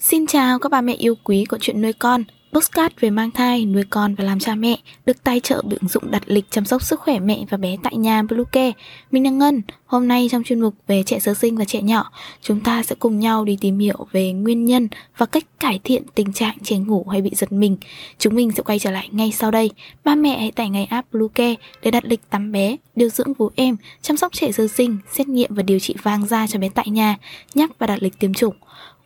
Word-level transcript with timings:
Xin 0.00 0.26
chào 0.26 0.58
các 0.58 0.72
bà 0.72 0.80
mẹ 0.80 0.94
yêu 0.94 1.14
quý 1.24 1.44
của 1.44 1.58
chuyện 1.60 1.82
nuôi 1.82 1.92
con. 1.92 2.24
Postcard 2.52 2.94
về 3.00 3.10
mang 3.10 3.30
thai, 3.30 3.64
nuôi 3.66 3.84
con 3.90 4.14
và 4.14 4.24
làm 4.24 4.38
cha 4.38 4.54
mẹ 4.54 4.76
được 5.06 5.24
tài 5.24 5.40
trợ 5.40 5.62
bởi 5.64 5.78
ứng 5.80 5.88
dụng 5.88 6.10
đặt 6.10 6.22
lịch 6.26 6.44
chăm 6.50 6.64
sóc 6.64 6.82
sức 6.82 7.00
khỏe 7.00 7.18
mẹ 7.18 7.44
và 7.50 7.56
bé 7.56 7.76
tại 7.82 7.96
nhà 7.96 8.22
Bluecare. 8.22 8.72
Mình 9.10 9.24
là 9.24 9.30
Ngân. 9.30 9.62
Hôm 9.86 10.08
nay 10.08 10.28
trong 10.30 10.42
chuyên 10.42 10.60
mục 10.60 10.74
về 10.86 11.02
trẻ 11.06 11.18
sơ 11.18 11.34
sinh 11.34 11.56
và 11.56 11.64
trẻ 11.64 11.82
nhỏ, 11.82 12.10
chúng 12.42 12.60
ta 12.60 12.82
sẽ 12.82 12.94
cùng 12.98 13.18
nhau 13.18 13.44
đi 13.44 13.58
tìm 13.60 13.78
hiểu 13.78 14.06
về 14.12 14.32
nguyên 14.32 14.64
nhân 14.64 14.88
và 15.16 15.26
cách 15.26 15.44
cải 15.60 15.80
thiện 15.84 16.02
tình 16.14 16.32
trạng 16.32 16.56
trẻ 16.62 16.76
ngủ 16.76 17.06
hay 17.10 17.22
bị 17.22 17.30
giật 17.34 17.52
mình. 17.52 17.76
Chúng 18.18 18.34
mình 18.34 18.50
sẽ 18.52 18.62
quay 18.62 18.78
trở 18.78 18.90
lại 18.90 19.08
ngay 19.12 19.32
sau 19.32 19.50
đây. 19.50 19.70
Ba 20.04 20.14
mẹ 20.14 20.38
hãy 20.38 20.50
tải 20.50 20.70
ngay 20.70 20.84
app 20.84 21.12
Bluecare 21.12 21.54
để 21.82 21.90
đặt 21.90 22.04
lịch 22.04 22.30
tắm 22.30 22.52
bé, 22.52 22.76
điều 22.96 23.08
dưỡng 23.08 23.34
vú 23.34 23.50
em, 23.54 23.76
chăm 24.02 24.16
sóc 24.16 24.32
trẻ 24.32 24.52
sơ 24.52 24.68
sinh, 24.68 24.98
xét 25.12 25.28
nghiệm 25.28 25.54
và 25.54 25.62
điều 25.62 25.78
trị 25.78 25.94
vàng 26.02 26.26
da 26.26 26.46
cho 26.46 26.58
bé 26.58 26.68
tại 26.68 26.90
nhà, 26.90 27.16
nhắc 27.54 27.70
và 27.78 27.86
đặt 27.86 28.02
lịch 28.02 28.18
tiêm 28.18 28.34
chủng. 28.34 28.54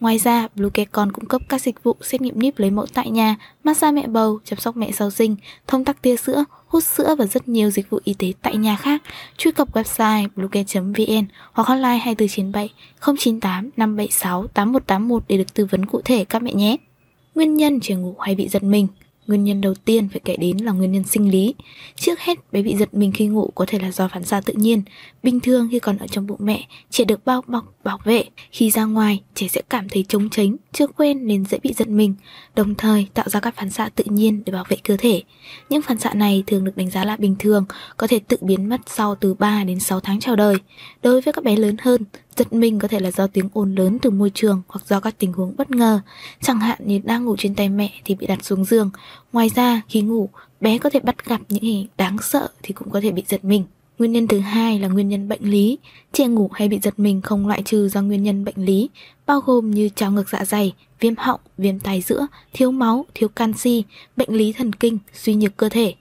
Ngoài 0.01 0.19
ra, 0.19 0.49
Bluecare 0.57 0.89
còn 0.93 1.13
cung 1.13 1.25
cấp 1.25 1.43
các 1.49 1.61
dịch 1.61 1.83
vụ 1.83 1.97
xét 2.01 2.21
nghiệm 2.21 2.39
níp 2.39 2.59
lấy 2.59 2.71
mẫu 2.71 2.87
tại 2.95 3.11
nhà, 3.11 3.37
massage 3.65 3.93
mẹ 3.93 4.07
bầu, 4.07 4.39
chăm 4.45 4.59
sóc 4.59 4.77
mẹ 4.77 4.91
sau 4.93 5.11
sinh, 5.11 5.37
thông 5.67 5.85
tắc 5.85 6.03
tia 6.03 6.17
sữa, 6.17 6.45
hút 6.67 6.85
sữa 6.85 7.15
và 7.19 7.27
rất 7.27 7.49
nhiều 7.49 7.71
dịch 7.71 7.91
vụ 7.91 8.01
y 8.05 8.15
tế 8.15 8.33
tại 8.43 8.57
nhà 8.57 8.77
khác. 8.77 9.03
Truy 9.37 9.53
cập 9.53 9.77
website 9.77 10.29
bluecare.vn 10.37 11.27
hoặc 11.53 11.69
hotline 11.69 11.97
2497 11.97 12.71
098 13.01 13.71
576 13.77 14.47
8181 14.47 15.23
để 15.29 15.37
được 15.37 15.55
tư 15.55 15.67
vấn 15.71 15.87
cụ 15.87 16.01
thể 16.05 16.25
các 16.25 16.43
mẹ 16.43 16.53
nhé. 16.53 16.77
Nguyên 17.35 17.55
nhân 17.55 17.81
trẻ 17.81 17.95
ngủ 17.95 18.17
hay 18.19 18.35
bị 18.35 18.49
giật 18.49 18.63
mình 18.63 18.87
Nguyên 19.27 19.45
nhân 19.45 19.61
đầu 19.61 19.75
tiên 19.75 20.09
phải 20.09 20.21
kể 20.25 20.37
đến 20.37 20.57
là 20.57 20.73
nguyên 20.73 20.93
nhân 20.93 21.05
sinh 21.05 21.31
lý. 21.31 21.55
Trước 21.97 22.21
hết, 22.21 22.53
bé 22.53 22.63
bị 22.63 22.77
giật 22.77 22.95
mình 22.95 23.13
khi 23.13 23.27
ngủ 23.27 23.51
có 23.55 23.65
thể 23.69 23.79
là 23.79 23.91
do 23.91 24.09
phản 24.09 24.25
xạ 24.25 24.41
tự 24.41 24.53
nhiên. 24.57 24.83
Bình 25.23 25.41
thường 25.41 25.69
khi 25.71 25.79
còn 25.79 25.99
ở 25.99 26.07
trong 26.07 26.27
bụng 26.27 26.39
mẹ, 26.41 26.67
trẻ 26.91 27.05
được 27.05 27.25
bao 27.25 27.43
bọc, 27.47 27.65
bảo 27.85 27.99
vệ. 28.05 28.25
Khi 28.51 28.71
ra 28.71 28.85
ngoài, 28.85 29.21
trẻ 29.35 29.49
sẽ 29.49 29.63
cảm 29.71 29.89
thấy 29.89 30.05
trống 30.09 30.29
tránh, 30.31 30.57
chưa 30.73 30.87
quen 30.87 31.27
nên 31.27 31.45
dễ 31.45 31.59
bị 31.63 31.73
giật 31.73 31.89
mình, 31.89 32.15
đồng 32.55 32.75
thời 32.75 33.07
tạo 33.15 33.29
ra 33.29 33.41
các 33.41 33.57
phản 33.57 33.71
xạ 33.71 33.89
tự 33.95 34.05
nhiên 34.07 34.43
để 34.47 34.53
bảo 34.53 34.65
vệ 34.69 34.77
cơ 34.85 34.97
thể. 34.97 35.23
Những 35.69 35.83
phản 35.83 35.99
xạ 35.99 36.15
này 36.15 36.45
thường 36.47 36.65
được 36.65 36.77
đánh 36.77 36.91
giá 36.91 37.05
là 37.05 37.17
bình 37.17 37.37
thường, 37.39 37.65
có 37.97 38.07
thể 38.07 38.19
tự 38.19 38.37
biến 38.41 38.69
mất 38.69 38.81
sau 38.87 39.15
từ 39.15 39.35
3 39.35 39.65
đến 39.65 39.81
6 39.81 40.01
tháng 40.01 40.21
chào 40.21 40.37
đời. 40.37 40.57
Đối 41.03 41.21
với 41.21 41.33
các 41.33 41.45
bé 41.45 41.57
lớn 41.57 41.77
hơn, 41.81 42.03
Giật 42.37 42.53
mình 42.53 42.79
có 42.79 42.89
thể 42.89 43.01
là 43.01 43.11
do 43.11 43.27
tiếng 43.27 43.49
ồn 43.53 43.75
lớn 43.75 43.99
từ 44.03 44.11
môi 44.11 44.31
trường 44.35 44.63
hoặc 44.69 44.87
do 44.87 45.01
các 45.01 45.15
tình 45.19 45.33
huống 45.33 45.57
bất 45.57 45.71
ngờ, 45.71 46.01
chẳng 46.41 46.61
hạn 46.61 46.79
như 46.85 47.01
đang 47.05 47.25
ngủ 47.25 47.37
trên 47.39 47.55
tay 47.55 47.69
mẹ 47.69 47.93
thì 48.05 48.15
bị 48.15 48.27
đặt 48.27 48.45
xuống 48.45 48.65
giường. 48.65 48.91
Ngoài 49.33 49.51
ra, 49.55 49.83
khi 49.89 50.01
ngủ, 50.01 50.29
bé 50.61 50.79
có 50.79 50.91
thể 50.91 51.01
bắt 51.01 51.25
gặp 51.25 51.41
những 51.49 51.63
hình 51.63 51.87
đáng 51.97 52.17
sợ 52.23 52.49
thì 52.63 52.75
cũng 52.75 52.91
có 52.91 53.01
thể 53.01 53.13
bị 53.13 53.23
giật 53.27 53.45
mình. 53.45 53.65
Nguyên 53.99 54.13
nhân 54.13 54.29
thứ 54.29 54.39
hai 54.39 54.79
là 54.79 54.89
nguyên 54.89 55.09
nhân 55.09 55.29
bệnh 55.29 55.43
lý. 55.51 55.79
Trẻ 56.13 56.27
ngủ 56.27 56.51
hay 56.53 56.69
bị 56.69 56.79
giật 56.83 56.99
mình 56.99 57.23
không 57.23 57.47
loại 57.47 57.63
trừ 57.63 57.89
do 57.89 58.03
nguyên 58.03 58.23
nhân 58.23 58.45
bệnh 58.45 58.65
lý, 58.65 58.91
bao 59.27 59.41
gồm 59.41 59.71
như 59.71 59.89
trào 59.89 60.11
ngược 60.11 60.29
dạ 60.29 60.45
dày, 60.45 60.73
viêm 61.01 61.15
họng, 61.17 61.41
viêm 61.59 61.79
tai 61.79 62.01
giữa, 62.01 62.27
thiếu 62.53 62.71
máu, 62.71 63.07
thiếu 63.15 63.29
canxi, 63.29 63.85
bệnh 64.17 64.31
lý 64.31 64.53
thần 64.53 64.73
kinh, 64.73 64.99
suy 65.13 65.35
nhược 65.35 65.57
cơ 65.57 65.69
thể. 65.69 65.95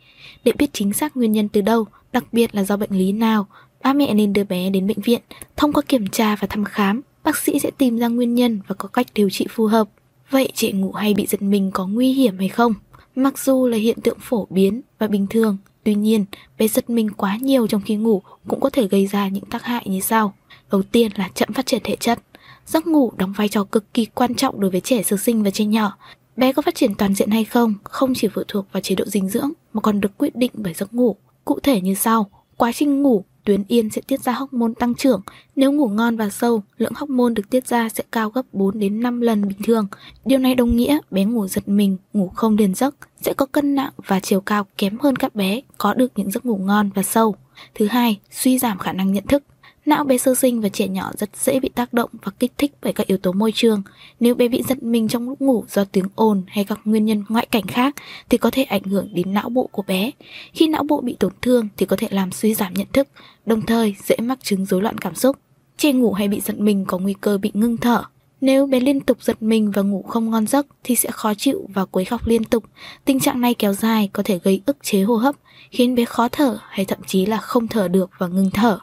Để 0.43 0.51
biết 0.57 0.73
chính 0.73 0.93
xác 0.93 1.17
nguyên 1.17 1.31
nhân 1.31 1.49
từ 1.49 1.61
đâu, 1.61 1.85
đặc 2.13 2.23
biệt 2.31 2.55
là 2.55 2.63
do 2.63 2.77
bệnh 2.77 2.91
lý 2.91 3.11
nào, 3.11 3.47
ba 3.83 3.93
mẹ 3.93 4.13
nên 4.13 4.33
đưa 4.33 4.43
bé 4.43 4.69
đến 4.69 4.87
bệnh 4.87 5.01
viện. 5.01 5.21
Thông 5.57 5.73
qua 5.73 5.83
kiểm 5.87 6.07
tra 6.07 6.35
và 6.35 6.47
thăm 6.47 6.65
khám, 6.65 7.01
bác 7.23 7.37
sĩ 7.37 7.59
sẽ 7.59 7.71
tìm 7.77 7.97
ra 7.97 8.07
nguyên 8.07 8.35
nhân 8.35 8.59
và 8.67 8.75
có 8.75 8.87
cách 8.87 9.07
điều 9.13 9.29
trị 9.29 9.47
phù 9.49 9.65
hợp. 9.65 9.87
Vậy 10.29 10.51
trẻ 10.53 10.71
ngủ 10.71 10.91
hay 10.91 11.13
bị 11.13 11.25
giật 11.25 11.41
mình 11.41 11.71
có 11.73 11.87
nguy 11.87 12.13
hiểm 12.13 12.37
hay 12.37 12.49
không? 12.49 12.73
Mặc 13.15 13.39
dù 13.39 13.67
là 13.67 13.77
hiện 13.77 14.01
tượng 14.01 14.17
phổ 14.21 14.47
biến 14.49 14.81
và 14.99 15.07
bình 15.07 15.27
thường, 15.29 15.57
tuy 15.83 15.95
nhiên 15.95 16.25
bé 16.57 16.67
giật 16.67 16.89
mình 16.89 17.09
quá 17.11 17.37
nhiều 17.41 17.67
trong 17.67 17.81
khi 17.81 17.95
ngủ 17.95 18.21
cũng 18.47 18.59
có 18.59 18.69
thể 18.69 18.87
gây 18.87 19.07
ra 19.07 19.27
những 19.27 19.45
tác 19.45 19.63
hại 19.63 19.83
như 19.85 19.99
sau. 19.99 20.33
Đầu 20.71 20.81
tiên 20.83 21.11
là 21.15 21.29
chậm 21.33 21.53
phát 21.53 21.65
triển 21.65 21.81
thể 21.83 21.95
chất. 21.95 22.19
Giấc 22.65 22.87
ngủ 22.87 23.11
đóng 23.17 23.33
vai 23.37 23.49
trò 23.49 23.63
cực 23.63 23.93
kỳ 23.93 24.05
quan 24.05 24.35
trọng 24.35 24.59
đối 24.59 24.71
với 24.71 24.81
trẻ 24.81 25.03
sơ 25.03 25.17
sinh 25.17 25.43
và 25.43 25.49
trẻ 25.49 25.65
nhỏ. 25.65 25.97
Bé 26.37 26.53
có 26.53 26.61
phát 26.61 26.75
triển 26.75 26.95
toàn 26.95 27.15
diện 27.15 27.31
hay 27.31 27.43
không 27.43 27.73
không 27.83 28.13
chỉ 28.15 28.27
phụ 28.27 28.41
thuộc 28.47 28.65
vào 28.71 28.81
chế 28.81 28.95
độ 28.95 29.05
dinh 29.05 29.29
dưỡng 29.29 29.51
mà 29.73 29.81
còn 29.81 30.01
được 30.01 30.17
quyết 30.17 30.35
định 30.35 30.51
bởi 30.53 30.73
giấc 30.73 30.93
ngủ. 30.93 31.15
Cụ 31.45 31.59
thể 31.63 31.81
như 31.81 31.93
sau, 31.93 32.29
quá 32.57 32.71
trình 32.71 33.01
ngủ 33.01 33.25
tuyến 33.43 33.63
yên 33.67 33.89
sẽ 33.89 34.01
tiết 34.07 34.21
ra 34.21 34.33
hormone 34.33 34.73
tăng 34.79 34.95
trưởng. 34.95 35.21
Nếu 35.55 35.71
ngủ 35.71 35.87
ngon 35.87 36.17
và 36.17 36.29
sâu, 36.29 36.63
lượng 36.77 36.93
hormone 36.95 37.33
được 37.33 37.49
tiết 37.49 37.67
ra 37.67 37.89
sẽ 37.89 38.03
cao 38.11 38.29
gấp 38.29 38.41
4 38.53 38.79
đến 38.79 39.01
5 39.01 39.21
lần 39.21 39.47
bình 39.47 39.57
thường. 39.63 39.87
Điều 40.25 40.39
này 40.39 40.55
đồng 40.55 40.75
nghĩa 40.75 40.97
bé 41.11 41.23
ngủ 41.23 41.47
giật 41.47 41.67
mình, 41.67 41.97
ngủ 42.13 42.27
không 42.35 42.57
liền 42.57 42.75
giấc, 42.75 42.95
sẽ 43.21 43.33
có 43.33 43.45
cân 43.45 43.75
nặng 43.75 43.91
và 44.07 44.19
chiều 44.19 44.41
cao 44.41 44.65
kém 44.77 44.97
hơn 44.99 45.15
các 45.15 45.35
bé 45.35 45.61
có 45.77 45.93
được 45.93 46.11
những 46.15 46.31
giấc 46.31 46.45
ngủ 46.45 46.57
ngon 46.57 46.89
và 46.95 47.03
sâu. 47.03 47.35
Thứ 47.75 47.87
hai, 47.87 48.19
suy 48.31 48.59
giảm 48.59 48.79
khả 48.79 48.93
năng 48.93 49.13
nhận 49.13 49.27
thức. 49.27 49.43
Não 49.85 50.03
bé 50.03 50.17
sơ 50.17 50.35
sinh 50.35 50.61
và 50.61 50.69
trẻ 50.69 50.87
nhỏ 50.87 51.11
rất 51.17 51.29
dễ 51.35 51.59
bị 51.59 51.69
tác 51.69 51.93
động 51.93 52.09
và 52.23 52.31
kích 52.39 52.51
thích 52.57 52.71
bởi 52.81 52.93
các 52.93 53.07
yếu 53.07 53.17
tố 53.17 53.31
môi 53.31 53.51
trường. 53.51 53.81
Nếu 54.19 54.35
bé 54.35 54.47
bị 54.47 54.63
giật 54.69 54.83
mình 54.83 55.07
trong 55.07 55.29
lúc 55.29 55.41
ngủ 55.41 55.65
do 55.69 55.85
tiếng 55.85 56.05
ồn 56.15 56.43
hay 56.47 56.63
các 56.63 56.79
nguyên 56.85 57.05
nhân 57.05 57.23
ngoại 57.29 57.47
cảnh 57.51 57.67
khác 57.67 57.95
thì 58.29 58.37
có 58.37 58.49
thể 58.51 58.63
ảnh 58.63 58.83
hưởng 58.83 59.09
đến 59.13 59.33
não 59.33 59.49
bộ 59.49 59.69
của 59.71 59.83
bé. 59.87 60.11
Khi 60.53 60.67
não 60.67 60.83
bộ 60.83 61.01
bị 61.01 61.15
tổn 61.19 61.31
thương 61.41 61.67
thì 61.77 61.85
có 61.85 61.95
thể 61.95 62.07
làm 62.11 62.31
suy 62.31 62.53
giảm 62.53 62.73
nhận 62.73 62.87
thức, 62.93 63.07
đồng 63.45 63.61
thời 63.61 63.95
dễ 64.05 64.15
mắc 64.21 64.39
chứng 64.43 64.65
rối 64.65 64.81
loạn 64.81 64.97
cảm 64.97 65.15
xúc. 65.15 65.37
Trẻ 65.77 65.93
ngủ 65.93 66.13
hay 66.13 66.27
bị 66.27 66.41
giật 66.41 66.59
mình 66.59 66.85
có 66.85 66.97
nguy 66.97 67.13
cơ 67.21 67.37
bị 67.37 67.51
ngưng 67.53 67.77
thở. 67.77 68.03
Nếu 68.41 68.67
bé 68.67 68.79
liên 68.79 68.99
tục 69.01 69.17
giật 69.21 69.43
mình 69.43 69.71
và 69.71 69.81
ngủ 69.81 70.03
không 70.07 70.29
ngon 70.29 70.47
giấc 70.47 70.67
thì 70.83 70.95
sẽ 70.95 71.11
khó 71.11 71.33
chịu 71.33 71.67
và 71.73 71.85
quấy 71.85 72.05
khóc 72.05 72.27
liên 72.27 72.43
tục. 72.43 72.63
Tình 73.05 73.19
trạng 73.19 73.41
này 73.41 73.53
kéo 73.53 73.73
dài 73.73 74.09
có 74.13 74.23
thể 74.23 74.39
gây 74.43 74.61
ức 74.65 74.77
chế 74.83 75.01
hô 75.01 75.15
hấp, 75.15 75.35
khiến 75.71 75.95
bé 75.95 76.05
khó 76.05 76.27
thở 76.27 76.57
hay 76.69 76.85
thậm 76.85 76.99
chí 77.07 77.25
là 77.25 77.37
không 77.37 77.67
thở 77.67 77.87
được 77.87 78.09
và 78.17 78.27
ngừng 78.27 78.51
thở. 78.51 78.79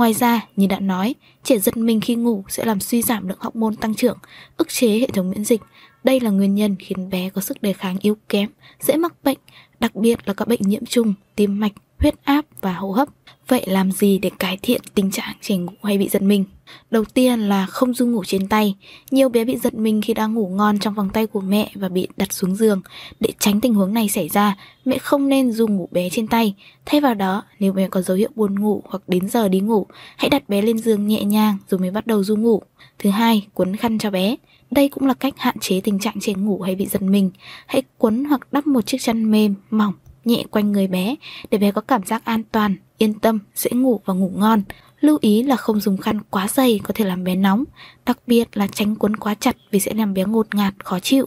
Ngoài 0.00 0.12
ra, 0.12 0.46
như 0.56 0.66
đã 0.66 0.80
nói, 0.80 1.14
trẻ 1.42 1.58
giật 1.58 1.76
mình 1.76 2.00
khi 2.00 2.14
ngủ 2.14 2.44
sẽ 2.48 2.64
làm 2.64 2.80
suy 2.80 3.02
giảm 3.02 3.28
lượng 3.28 3.38
hormone 3.40 3.74
tăng 3.80 3.94
trưởng, 3.94 4.18
ức 4.56 4.68
chế 4.68 4.88
hệ 4.88 5.06
thống 5.06 5.30
miễn 5.30 5.44
dịch. 5.44 5.60
Đây 6.04 6.20
là 6.20 6.30
nguyên 6.30 6.54
nhân 6.54 6.76
khiến 6.78 7.10
bé 7.10 7.30
có 7.30 7.40
sức 7.40 7.62
đề 7.62 7.72
kháng 7.72 7.96
yếu 8.00 8.16
kém, 8.28 8.48
dễ 8.80 8.96
mắc 8.96 9.14
bệnh, 9.24 9.38
đặc 9.80 9.94
biệt 9.94 10.18
là 10.24 10.34
các 10.34 10.48
bệnh 10.48 10.60
nhiễm 10.62 10.86
trùng, 10.86 11.14
tim 11.36 11.60
mạch, 11.60 11.72
huyết 12.00 12.14
áp 12.24 12.44
và 12.60 12.72
hô 12.72 12.92
hấp. 12.92 13.08
Vậy 13.48 13.64
làm 13.66 13.92
gì 13.92 14.18
để 14.18 14.30
cải 14.38 14.58
thiện 14.62 14.80
tình 14.94 15.10
trạng 15.10 15.34
trẻ 15.40 15.56
ngủ 15.56 15.72
hay 15.82 15.98
bị 15.98 16.08
giật 16.08 16.22
mình? 16.22 16.44
Đầu 16.90 17.04
tiên 17.04 17.40
là 17.40 17.66
không 17.66 17.94
du 17.94 18.06
ngủ 18.06 18.24
trên 18.24 18.48
tay. 18.48 18.74
Nhiều 19.10 19.28
bé 19.28 19.44
bị 19.44 19.56
giật 19.56 19.74
mình 19.74 20.02
khi 20.02 20.14
đang 20.14 20.34
ngủ 20.34 20.48
ngon 20.48 20.78
trong 20.78 20.94
vòng 20.94 21.10
tay 21.12 21.26
của 21.26 21.40
mẹ 21.40 21.70
và 21.74 21.88
bị 21.88 22.08
đặt 22.16 22.32
xuống 22.32 22.56
giường. 22.56 22.82
Để 23.20 23.30
tránh 23.38 23.60
tình 23.60 23.74
huống 23.74 23.94
này 23.94 24.08
xảy 24.08 24.28
ra, 24.28 24.56
mẹ 24.84 24.98
không 24.98 25.28
nên 25.28 25.52
du 25.52 25.66
ngủ 25.66 25.88
bé 25.90 26.08
trên 26.10 26.26
tay. 26.26 26.54
Thay 26.86 27.00
vào 27.00 27.14
đó, 27.14 27.42
nếu 27.58 27.72
bé 27.72 27.88
có 27.88 28.02
dấu 28.02 28.16
hiệu 28.16 28.28
buồn 28.34 28.60
ngủ 28.60 28.82
hoặc 28.84 29.02
đến 29.08 29.28
giờ 29.28 29.48
đi 29.48 29.60
ngủ, 29.60 29.86
hãy 30.16 30.30
đặt 30.30 30.48
bé 30.48 30.62
lên 30.62 30.78
giường 30.78 31.06
nhẹ 31.06 31.24
nhàng 31.24 31.56
rồi 31.68 31.80
mới 31.80 31.90
bắt 31.90 32.06
đầu 32.06 32.24
du 32.24 32.36
ngủ. 32.36 32.62
Thứ 32.98 33.10
hai, 33.10 33.46
quấn 33.54 33.76
khăn 33.76 33.98
cho 33.98 34.10
bé. 34.10 34.36
Đây 34.70 34.88
cũng 34.88 35.06
là 35.06 35.14
cách 35.14 35.34
hạn 35.36 35.58
chế 35.60 35.80
tình 35.80 35.98
trạng 35.98 36.20
trẻ 36.20 36.32
ngủ 36.34 36.60
hay 36.60 36.74
bị 36.74 36.86
giật 36.86 37.02
mình. 37.02 37.30
Hãy 37.66 37.82
quấn 37.98 38.24
hoặc 38.24 38.52
đắp 38.52 38.66
một 38.66 38.86
chiếc 38.86 38.98
chăn 39.00 39.30
mềm, 39.30 39.54
mỏng, 39.70 39.94
nhẹ 40.24 40.44
quanh 40.50 40.72
người 40.72 40.86
bé 40.86 41.14
để 41.50 41.58
bé 41.58 41.70
có 41.70 41.80
cảm 41.80 42.02
giác 42.02 42.24
an 42.24 42.42
toàn, 42.52 42.76
yên 42.98 43.14
tâm, 43.14 43.38
dễ 43.54 43.70
ngủ 43.70 44.00
và 44.04 44.14
ngủ 44.14 44.32
ngon. 44.36 44.62
Lưu 45.00 45.18
ý 45.20 45.42
là 45.42 45.56
không 45.56 45.80
dùng 45.80 45.96
khăn 45.96 46.20
quá 46.30 46.48
dày 46.48 46.80
có 46.82 46.94
thể 46.94 47.04
làm 47.04 47.24
bé 47.24 47.34
nóng, 47.34 47.64
đặc 48.06 48.18
biệt 48.26 48.56
là 48.56 48.66
tránh 48.66 48.96
quấn 48.96 49.16
quá 49.16 49.34
chặt 49.34 49.56
vì 49.70 49.80
sẽ 49.80 49.94
làm 49.94 50.14
bé 50.14 50.24
ngột 50.24 50.54
ngạt, 50.54 50.74
khó 50.84 50.98
chịu. 50.98 51.26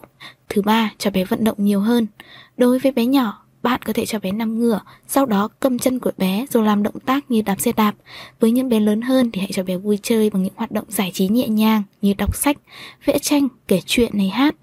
Thứ 0.49 0.61
ba, 0.61 0.91
cho 0.97 1.11
bé 1.11 1.25
vận 1.25 1.43
động 1.43 1.57
nhiều 1.59 1.79
hơn. 1.79 2.07
Đối 2.57 2.79
với 2.79 2.91
bé 2.91 3.05
nhỏ, 3.05 3.43
bạn 3.63 3.81
có 3.85 3.93
thể 3.93 4.05
cho 4.05 4.19
bé 4.19 4.31
nằm 4.31 4.59
ngửa, 4.59 4.81
sau 5.07 5.25
đó 5.25 5.49
cầm 5.59 5.79
chân 5.79 5.99
của 5.99 6.11
bé 6.17 6.45
rồi 6.51 6.65
làm 6.65 6.83
động 6.83 6.99
tác 7.05 7.31
như 7.31 7.41
đạp 7.41 7.61
xe 7.61 7.71
đạp. 7.71 7.95
Với 8.39 8.51
những 8.51 8.69
bé 8.69 8.79
lớn 8.79 9.01
hơn 9.01 9.31
thì 9.31 9.41
hãy 9.41 9.49
cho 9.53 9.63
bé 9.63 9.77
vui 9.77 9.99
chơi 10.03 10.29
bằng 10.29 10.43
những 10.43 10.53
hoạt 10.55 10.71
động 10.71 10.85
giải 10.89 11.11
trí 11.13 11.27
nhẹ 11.27 11.47
nhàng 11.47 11.83
như 12.01 12.13
đọc 12.13 12.35
sách, 12.35 12.57
vẽ 13.05 13.19
tranh, 13.19 13.47
kể 13.67 13.81
chuyện 13.85 14.17
này 14.17 14.29
hát. 14.29 14.55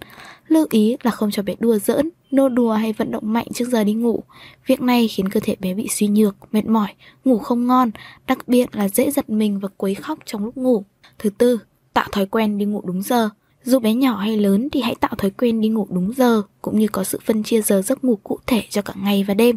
Lưu 0.49 0.67
ý 0.71 0.97
là 1.03 1.11
không 1.11 1.31
cho 1.31 1.43
bé 1.43 1.55
đùa 1.59 1.79
giỡn, 1.79 2.11
nô 2.31 2.49
đùa 2.49 2.73
hay 2.73 2.93
vận 2.93 3.11
động 3.11 3.33
mạnh 3.33 3.47
trước 3.55 3.69
giờ 3.69 3.85
đi 3.85 3.93
ngủ. 3.93 4.23
Việc 4.67 4.81
này 4.81 5.09
khiến 5.09 5.29
cơ 5.29 5.41
thể 5.41 5.57
bé 5.61 5.75
bị 5.75 5.89
suy 5.91 6.09
nhược, 6.09 6.37
mệt 6.53 6.67
mỏi, 6.67 6.89
ngủ 7.25 7.39
không 7.39 7.67
ngon, 7.67 7.91
đặc 8.27 8.39
biệt 8.49 8.77
là 8.77 8.89
dễ 8.89 9.11
giật 9.11 9.31
mình 9.31 9.59
và 9.59 9.69
quấy 9.77 9.95
khóc 9.95 10.19
trong 10.25 10.45
lúc 10.45 10.57
ngủ. 10.57 10.85
Thứ 11.19 11.31
tư, 11.31 11.59
tạo 11.93 12.09
thói 12.13 12.27
quen 12.27 12.59
đi 12.59 12.65
ngủ 12.65 12.83
đúng 12.85 13.03
giờ. 13.03 13.31
Dù 13.65 13.79
bé 13.79 13.95
nhỏ 13.95 14.17
hay 14.17 14.37
lớn 14.37 14.69
thì 14.73 14.81
hãy 14.81 14.95
tạo 14.95 15.11
thói 15.19 15.31
quen 15.31 15.61
đi 15.61 15.69
ngủ 15.69 15.87
đúng 15.91 16.13
giờ 16.17 16.43
cũng 16.63 16.79
như 16.79 16.89
có 16.89 17.05
sự 17.05 17.19
phân 17.25 17.43
chia 17.43 17.63
giờ 17.63 17.83
giấc 17.83 18.05
ngủ 18.05 18.17
cụ 18.23 18.39
thể 18.47 18.63
cho 18.71 18.83
cả 18.83 18.93
ngày 19.03 19.25
và 19.29 19.35
đêm. 19.35 19.57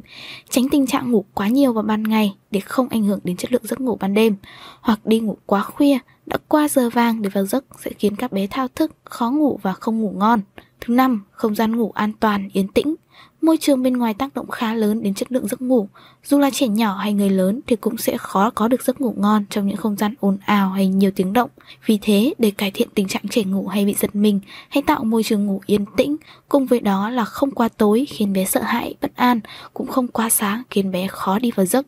Tránh 0.49 0.69
tình 0.69 0.87
trạng 0.87 1.11
ngủ 1.11 1.25
quá 1.33 1.47
nhiều 1.47 1.73
vào 1.73 1.83
ban 1.83 2.03
ngày 2.03 2.35
để 2.51 2.59
không 2.59 2.87
ảnh 2.89 3.03
hưởng 3.03 3.19
đến 3.23 3.37
chất 3.37 3.51
lượng 3.51 3.65
giấc 3.65 3.81
ngủ 3.81 3.97
ban 3.99 4.13
đêm 4.13 4.35
hoặc 4.81 5.05
đi 5.05 5.19
ngủ 5.19 5.37
quá 5.45 5.61
khuya 5.61 5.97
đã 6.25 6.37
qua 6.47 6.67
giờ 6.67 6.89
vàng 6.89 7.21
để 7.21 7.29
vào 7.29 7.45
giấc 7.45 7.65
sẽ 7.83 7.91
khiến 7.99 8.15
các 8.15 8.31
bé 8.31 8.47
thao 8.47 8.67
thức, 8.67 8.91
khó 9.03 9.31
ngủ 9.31 9.59
và 9.61 9.73
không 9.73 10.01
ngủ 10.01 10.13
ngon. 10.17 10.41
Thứ 10.85 10.93
năm, 10.93 11.23
không 11.31 11.55
gian 11.55 11.75
ngủ 11.75 11.91
an 11.95 12.11
toàn, 12.19 12.49
yên 12.53 12.67
tĩnh. 12.67 12.95
Môi 13.41 13.57
trường 13.57 13.83
bên 13.83 13.97
ngoài 13.97 14.13
tác 14.13 14.33
động 14.33 14.49
khá 14.49 14.73
lớn 14.73 15.03
đến 15.03 15.13
chất 15.13 15.31
lượng 15.31 15.47
giấc 15.47 15.61
ngủ. 15.61 15.87
Dù 16.23 16.39
là 16.39 16.49
trẻ 16.53 16.67
nhỏ 16.67 16.97
hay 16.97 17.13
người 17.13 17.29
lớn 17.29 17.59
thì 17.67 17.75
cũng 17.75 17.97
sẽ 17.97 18.17
khó 18.17 18.49
có 18.49 18.67
được 18.67 18.83
giấc 18.83 19.01
ngủ 19.01 19.13
ngon 19.17 19.45
trong 19.49 19.67
những 19.67 19.77
không 19.77 19.95
gian 19.95 20.13
ồn 20.19 20.37
ào 20.45 20.69
hay 20.69 20.87
nhiều 20.87 21.11
tiếng 21.15 21.33
động. 21.33 21.49
Vì 21.85 21.99
thế, 22.01 22.33
để 22.39 22.51
cải 22.51 22.71
thiện 22.71 22.87
tình 22.95 23.07
trạng 23.07 23.27
trẻ 23.29 23.43
ngủ 23.43 23.67
hay 23.67 23.85
bị 23.85 23.95
giật 23.99 24.15
mình, 24.15 24.39
hãy 24.69 24.81
tạo 24.81 25.03
môi 25.03 25.23
trường 25.23 25.45
ngủ 25.45 25.61
yên 25.65 25.85
tĩnh, 25.97 26.15
cùng 26.49 26.65
với 26.65 26.79
đó 26.79 27.09
là 27.09 27.25
không 27.25 27.51
quá 27.51 27.69
tối 27.77 28.05
khiến 28.09 28.33
bé 28.33 28.45
sợ 28.45 28.61
hãi, 28.61 28.95
bất 29.01 29.15
an, 29.15 29.39
cũng 29.73 29.87
không 29.87 30.07
quá 30.07 30.29
sáng 30.29 30.63
khiến 30.69 30.91
bé 30.91 31.07
khó 31.07 31.39
đi 31.39 31.51
vào 31.51 31.65
giấc. 31.65 31.85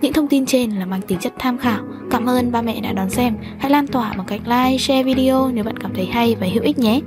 Những 0.00 0.12
thông 0.12 0.28
tin 0.28 0.46
trên 0.46 0.70
là 0.70 0.86
mang 0.86 1.02
tính 1.02 1.18
chất 1.18 1.32
tham 1.38 1.58
khảo. 1.58 1.84
Cảm 2.10 2.26
ơn 2.26 2.52
ba 2.52 2.62
mẹ 2.62 2.80
đã 2.80 2.92
đón 2.92 3.10
xem. 3.10 3.36
Hãy 3.58 3.70
lan 3.70 3.86
tỏa 3.86 4.12
bằng 4.16 4.26
cách 4.26 4.40
like, 4.44 4.78
share 4.78 5.02
video 5.02 5.50
nếu 5.54 5.64
bạn 5.64 5.78
cảm 5.78 5.94
thấy 5.94 6.06
hay 6.06 6.36
và 6.40 6.46
hữu 6.54 6.62
ích 6.62 6.78
nhé. 6.78 7.00